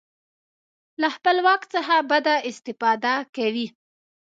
[1.01, 3.67] له خپل واک څخه بده استفاده کوي.